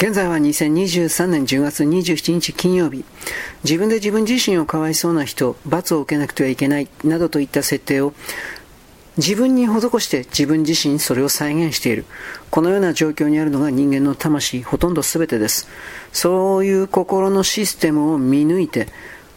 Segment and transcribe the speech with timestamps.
[0.00, 3.04] 現在は2023年10月27日金曜日。
[3.64, 8.14] 自分で自分自身をかわいそうな人、罰を受けなくてはいけない、などといった設定を
[9.18, 12.06] 自分に施して自分自身それを再現している。
[12.50, 15.68] このような状況にあるのが人間の魂、ほとんど全てです。
[16.14, 18.88] そういう心のシステムを見抜いて、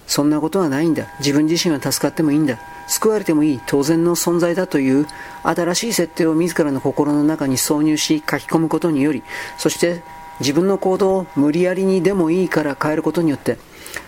[0.08, 1.10] そんなことはないんだ。
[1.20, 2.58] 自分自身は助かってもいいんだ。
[2.88, 5.08] 救われてもいい、当然の存在だという
[5.44, 9.24] 新しい設定を自らの心の中に挿入し書き込むことにより、
[9.58, 10.02] そして
[10.44, 13.58] 自分の行動を無理やりにでもいいから変えることによって、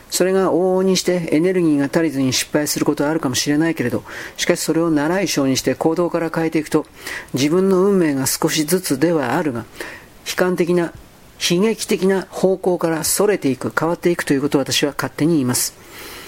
[0.10, 4.04] それが往々にしてエネルギーが足りずに失敗することはあるかもしれないけれど、
[4.36, 6.86] しかしそれを習い性にして行動から変えていくと、
[7.34, 9.66] 自分の運命が少しずつではあるが、
[10.28, 10.94] 悲観的な、
[11.50, 15.85] 悲劇的な方向から逸れていく、変わっていくということを私は勝手に言います。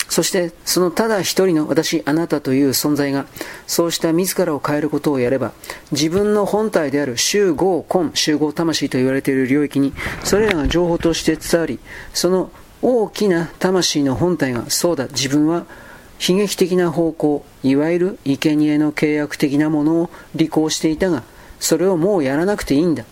[0.10, 3.26] そしてそのただ一人の私、あなたという存在が
[3.66, 5.52] そうした自らを変えることをやれば
[5.92, 9.94] 自分の本体である集合根、集合魂と言われている領域に
[10.24, 11.80] それらが情報として伝わり
[12.14, 15.66] その大きな魂の本体がそうだ、自分は
[16.26, 21.24] 悲劇的な方向、いわゆる生贄の契約的なものを履行していたが
[21.60, 23.04] それをもうやらなくていいんだ。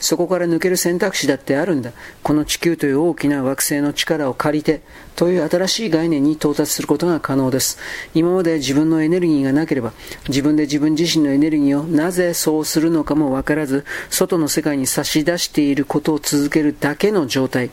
[0.00, 1.92] そこから抜ける選択肢だってあるんだ。
[2.22, 4.80] この地球という大きな惑星の力を借りて、
[5.16, 7.78] という新しい概念に到達することが可能です。
[8.14, 9.92] 今まで自分のエネルギーがなければ、
[10.28, 17.70] 自分で自分自身のエネルギーをなぜそうするのかもわからず、外の世界に差し出していることを続けるだけの状態。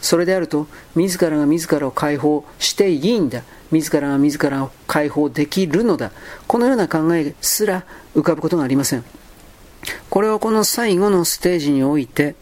[0.00, 3.42] それであると、自らが自らを解放していいんだ。
[3.70, 6.12] 自らが自らを解放できるのだ。
[6.46, 9.04] このような考えすら浮かぶことがありません。
[10.10, 12.34] これをこの最後のステージにおいて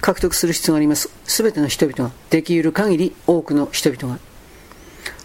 [0.00, 1.10] 獲得する必要があります。
[1.24, 4.20] すべての人々が、できる限り多くの人々が。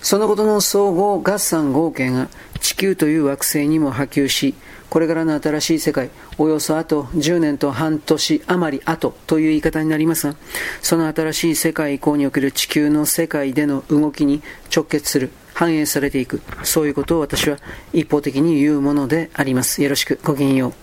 [0.02, 2.28] そのことの総合合算合計が
[2.60, 4.54] 地球という惑星にも波及し、
[4.90, 10.36] これからの新しい世界、およそあと10年と半年余り後という言い方になりますが、
[10.82, 14.44] その新しい世界以降における地球の世界での動きに
[14.76, 17.58] 直結する、反映されていく、そういうことを私は
[17.92, 19.82] 一方的に言うものであります。
[19.82, 20.83] よろしく、ごきげんよう。